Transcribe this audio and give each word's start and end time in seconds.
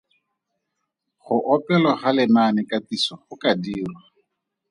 Go 1.23 1.35
opelwa 1.53 1.93
ga 2.01 2.09
lenaanekatiso 2.17 3.13
go 3.25 3.35
ka 3.41 3.51
dirwa. 3.63 4.01